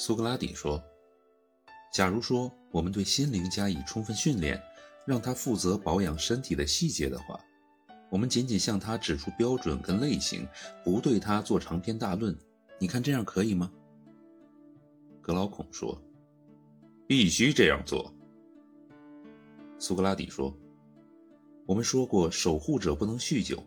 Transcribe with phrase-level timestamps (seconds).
[0.00, 0.80] 苏格拉底说
[1.92, 4.62] ：“假如说我们对心灵加以充分训练，
[5.04, 7.36] 让他负责保养身体的细节的话，
[8.08, 10.46] 我们仅仅向他指出标准跟类型，
[10.84, 12.32] 不对他做长篇大论，
[12.78, 13.72] 你看这样可以吗？”
[15.20, 16.00] 格劳孔说
[17.08, 18.14] ：“必须这样做。”
[19.80, 20.56] 苏格拉底说
[21.66, 23.60] ：“我们说过，守护者不能酗酒，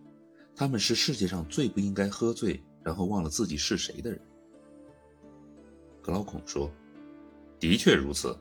[0.56, 4.22] 他们是世界上最不应该喝醉，然后忘了自己是谁的人。”
[6.02, 6.72] 格劳孔说
[7.60, 8.38] ：“的确如此。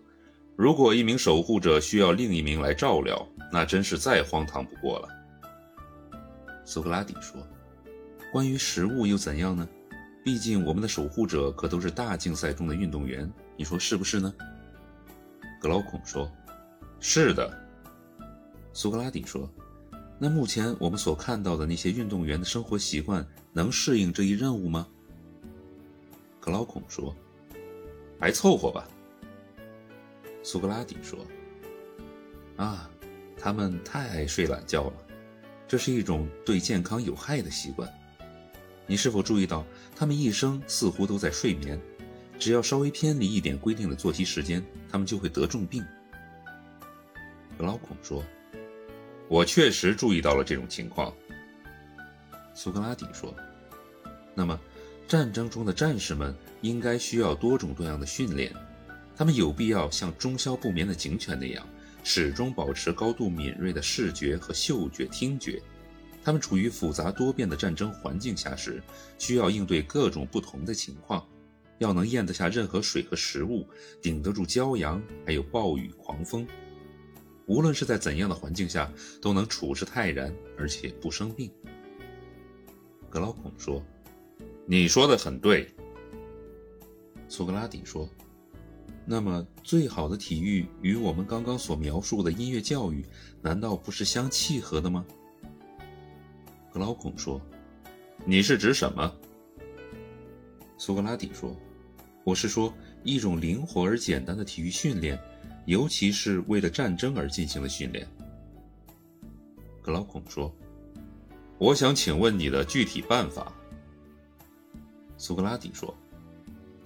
[0.57, 5.09] 如果一名守护者需要另一名来照料，那真是再荒唐不过了。”
[6.65, 7.41] 苏格拉底说
[8.33, 9.69] ：“关于食物又怎样呢？
[10.25, 14.33] 毕竟我们的守护者可都是大竞赛中的运动员，你说是不是呢？”
[15.61, 16.31] 格劳孔说。
[17.03, 17.51] 是的，
[18.75, 19.51] 苏格拉底说
[20.21, 24.87] ：“那目前我们所看到的那些运动员的生活习惯，能适应这一任务吗？”
[26.39, 27.17] 格劳孔说
[28.21, 28.87] ：“还凑合吧。”
[30.45, 31.27] 苏格拉底说
[32.57, 32.91] ：“啊，
[33.37, 34.93] 他们太爱睡懒觉了，
[35.67, 37.89] 这是一种对健康有害的习惯。
[38.87, 41.81] 你是否注意到，他们一生似乎都在睡眠，
[42.39, 45.85] 只要稍微偏离一点规定的作息时间，他们就会得重病。”
[47.57, 48.25] 格劳孔说
[49.29, 51.15] ：“我确实注意到了这种情况。”
[52.55, 53.35] 苏格拉底说
[54.35, 54.59] ：“那么，
[55.07, 58.53] 战争中的战士们应该需要多种多样的训练，
[59.17, 61.67] 他们有必要像中宵不眠的警犬那样，
[62.03, 65.63] 始终保持高度敏锐的视觉和嗅觉、听觉。
[66.23, 68.83] 他们处于复杂多变的战争环境下时，
[69.19, 71.27] 需要应对各种不同的情况，
[71.79, 73.67] 要能咽得下任何水和食物，
[74.03, 76.47] 顶得住骄阳，还有暴雨、狂风。”
[77.47, 81.51] 无论是在怎样的环境下，都能处之泰然，而且不生病。
[83.09, 83.83] 格劳孔说
[84.67, 85.69] ：“你说的很对。”
[87.31, 88.07] 苏格拉底说
[89.07, 93.07] ：“那么，最好的体育与我们刚刚所描述的音乐教育，
[93.41, 95.07] 难道不是相契合的吗？”
[96.75, 97.41] 格劳孔说
[98.27, 99.15] ：“你是指什么？”
[100.77, 101.57] 苏格拉底说
[102.25, 102.75] ：“我是说
[103.05, 105.19] 一种灵活而简单的体育训练。”
[105.67, 108.05] 尤其是为了战争而进行的训练，
[109.81, 110.53] 格劳孔说
[111.59, 113.53] ：“我想请问你的具体办法。”
[115.17, 115.95] 苏格拉底说：“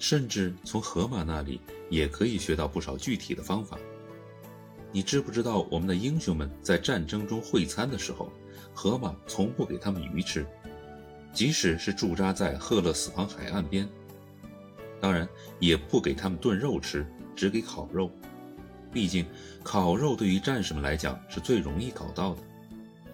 [0.04, 3.78] 甚至从河马那里也可以学到不少具体的方法。
[4.92, 8.30] 你知不知道，我们的英雄们在战争中会餐的时候，
[8.74, 10.46] 河马从不给他们鱼吃，
[11.32, 13.88] 即使是驻扎在赫勒斯旁海岸边，
[15.00, 15.26] 当然
[15.58, 18.10] 也不给他们炖肉吃，只给烤肉。”
[18.92, 19.24] 毕竟，
[19.62, 22.42] 烤肉对于战士们来讲是最容易搞到的，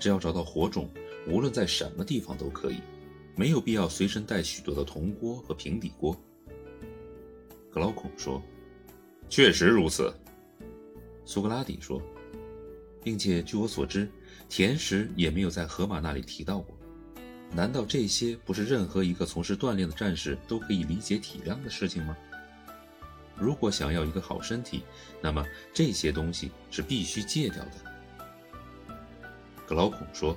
[0.00, 0.90] 只要找到火种，
[1.28, 2.80] 无论在什么地方都可以，
[3.36, 6.20] 没有必要随身带许多的铜锅和平底锅。
[7.70, 8.42] 格劳孔说
[9.30, 10.12] ：“确实如此。”
[11.24, 12.02] 苏格拉底说
[13.02, 14.10] ：“并且据我所知，
[14.48, 16.76] 甜食也没有在荷马那里提到过。
[17.52, 22.16] 难道这些不是任何一个从事锻炼的战士都可以理解体谅的事情吗？”
[23.36, 24.82] 如果想要一个好身体，
[25.22, 25.42] 那么
[25.72, 27.72] 这些东西是必须戒掉的。
[29.66, 30.36] 格劳孔说：“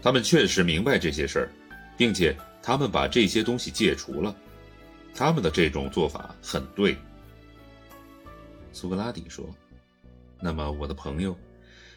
[0.00, 1.50] 他们确实明白这些事儿，
[1.98, 4.34] 并且他们把这些东西戒除了。
[5.14, 6.96] 他们的这种做法很对。”
[8.72, 9.48] 苏格拉底说
[10.40, 11.36] ：“那么，我的朋友，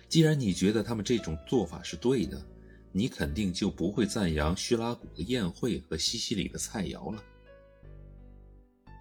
[0.08, 2.44] 既然你觉得他们这种做法是对的，
[2.92, 7.24] 你肯定就不会赞扬叙拉古的宴会和西西里的菜肴了。”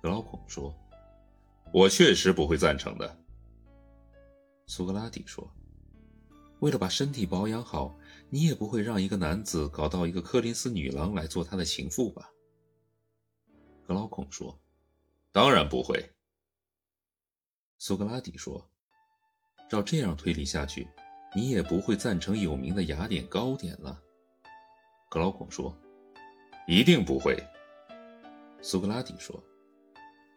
[0.03, 0.75] 格劳孔说。
[1.73, 3.17] 我确实不会赞成的，
[4.67, 5.49] 苏格拉底说
[6.59, 7.97] ：“为了把身体保养好，
[8.29, 12.29] 你也不会让一个男子搞到一个柯林斯女郎来做他的情妇吧？”
[13.91, 14.57] 格劳孔说
[15.35, 16.01] ：“当然不会。”
[17.77, 18.71] 苏格拉底说
[19.69, 20.87] ：“照这样推理下去，
[21.35, 24.01] 你也不会赞成有名的雅典糕点了。”
[25.11, 25.77] 格劳孔说
[26.69, 27.37] ：“一定不会。”
[28.63, 29.43] 苏格拉底说。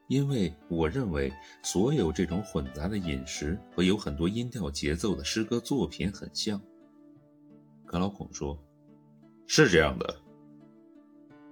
[0.07, 1.31] 因为我认为，
[1.63, 6.59] 所有这种混杂的饮食和有很多音调节奏的诗歌作品很像。
[7.85, 8.57] 格劳孔说
[9.45, 10.21] ：“是这样的。”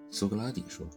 [0.09, 0.89] 苏格拉底说：“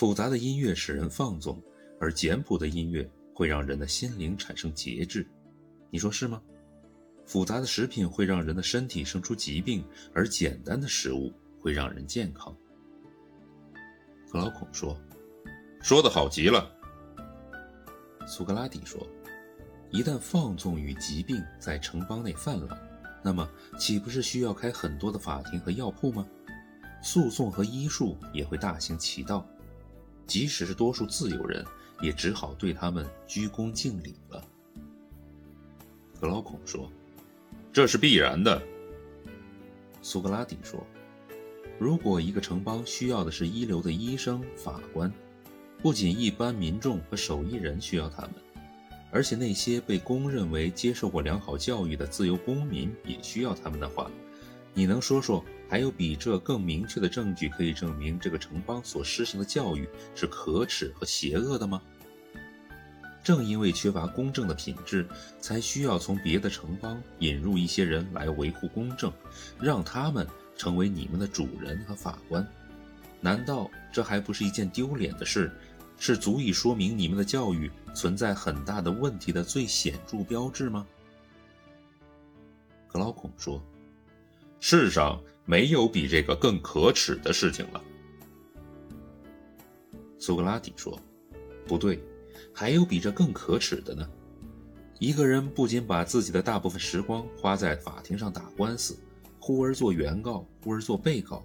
[0.00, 1.62] 复杂的音乐使人放纵，
[2.00, 5.30] 而简朴的音乐会让人的心灵产生节制。
[5.90, 6.40] 你说是吗？
[7.26, 11.30] 复杂的食品会让人的身体生出疾病，而简单的食物
[11.60, 12.56] 会让人健康。”
[14.32, 14.98] 克劳孔说。
[15.82, 16.74] 说的好极了，
[18.26, 19.06] 苏格拉底说
[19.92, 22.80] ：“一旦放纵与疾病在城邦内泛滥，
[23.22, 23.46] 那么
[23.78, 26.26] 岂不是需要开很多的法庭和药铺吗？
[27.02, 29.46] 诉讼和医术也会大行其道。
[30.30, 31.66] 即使是多数自由人，
[32.00, 34.40] 也只好对他们鞠躬敬礼了。
[36.20, 36.88] 格劳孔说
[37.74, 38.62] ：“这是必然的。”
[40.02, 40.86] 苏格拉底说
[41.80, 45.12] ：“如果一个城邦需要的是一流的医生、法官，
[45.82, 48.34] 不仅一般民众和手艺人需要他们，
[49.10, 54.08] 而且那些被公认为接受过良好教育的自由公民也需要他们的话，
[54.72, 61.82] 你能说说还有比这更明确的证据可以证明这个城邦所施行的教育是可耻和邪恶的吗？
[63.22, 65.06] 正因为缺乏公正的品质，
[65.40, 69.12] 才需要从别的城邦引入一些人来维护公正，
[69.60, 70.26] 让他们
[70.56, 72.46] 成为你们的主人和法官。
[73.20, 75.52] 难道这还不是一件丢脸的事？
[75.98, 80.86] 是足以说明你们的教育存在很大的问题的最显著标志吗？
[82.88, 83.62] 格劳孔说
[84.60, 87.82] ：“世上没有比这个更可耻的事情了。”
[90.18, 90.96] 苏格拉底说
[91.66, 92.00] ：“不对，
[92.54, 94.08] 还有比这更可耻的呢。
[94.98, 98.98] 一个人不仅把自己的大部分时光花在法庭上打官司，
[99.38, 101.42] 忽而做原告，忽而做被告，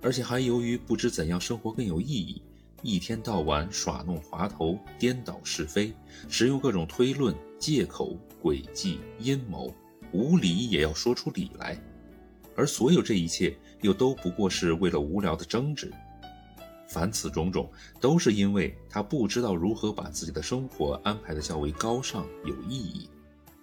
[0.00, 2.40] 而且还由于不知怎样生活更有意义。”
[2.84, 5.92] 一天到晚耍弄滑头，颠倒是非，
[6.28, 9.72] 使用各种推论、借口、诡计、阴谋，
[10.12, 11.80] 无理也要说出理来，
[12.56, 15.92] 而所有这一切又都不过是为了无聊的争执。
[16.88, 17.70] 凡此种种，
[18.00, 23.08] 都是因为他不知道如何把自己的生活安排的较为高尚有意义，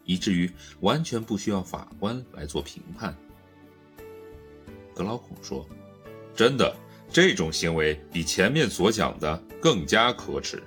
[0.06, 3.16] 以至于完全不需要法官来做评判。
[4.96, 5.68] 格劳孔说
[6.36, 6.76] ：“真的。”
[7.12, 10.62] 这种行为比前面所讲的更加可耻。